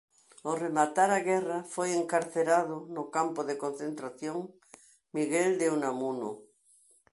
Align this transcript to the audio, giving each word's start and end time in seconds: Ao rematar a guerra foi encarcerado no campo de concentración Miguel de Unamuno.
Ao 0.45 0.53
rematar 0.65 1.09
a 1.13 1.23
guerra 1.29 1.59
foi 1.73 1.89
encarcerado 2.01 2.75
no 2.95 3.03
campo 3.15 3.39
de 3.49 3.55
concentración 3.63 4.37
Miguel 5.15 5.51
de 5.61 5.67
Unamuno. 5.77 6.31